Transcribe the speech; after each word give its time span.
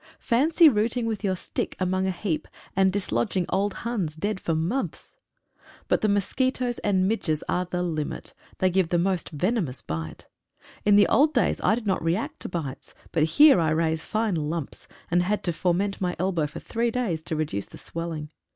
Fancy 0.17 0.67
rooting 0.67 1.05
with 1.05 1.23
your 1.23 1.35
stick 1.35 1.75
among 1.79 2.07
a 2.07 2.11
heap 2.11 2.47
and 2.75 2.91
dislodging 2.91 3.45
old 3.49 3.71
Huns 3.85 4.15
dead 4.15 4.39
for 4.39 4.55
months. 4.55 5.15
But 5.87 6.01
the 6.01 6.09
mosquitoes 6.09 6.79
and 6.79 7.07
midges 7.07 7.43
are 7.47 7.65
the 7.65 7.83
limit. 7.83 8.33
They 8.57 8.71
give 8.71 8.91
a 8.91 8.97
most 8.97 9.29
venomous 9.29 9.83
bite. 9.83 10.25
In 10.85 10.95
the 10.95 11.05
old 11.05 11.35
days 11.35 11.61
I 11.61 11.75
did 11.75 11.85
not 11.85 12.03
react 12.03 12.39
to 12.39 12.49
bites, 12.49 12.95
but 13.11 13.21
here 13.25 13.59
I 13.59 13.69
raise 13.69 14.01
fine 14.03 14.33
lumps, 14.33 14.87
and 15.11 15.21
had 15.21 15.43
to 15.43 15.53
forment 15.53 16.01
my 16.01 16.15
elbow 16.17 16.47
for 16.47 16.59
three 16.59 16.89
days 16.89 17.21
to 17.21 17.35
reduce 17.35 17.67
the 17.67 17.77
swelling. 17.77 18.31